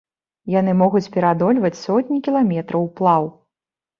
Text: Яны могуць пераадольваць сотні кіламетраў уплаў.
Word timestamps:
Яны 0.59 0.71
могуць 0.77 1.09
пераадольваць 1.15 1.79
сотні 1.81 2.17
кіламетраў 2.27 2.87
уплаў. 2.89 3.29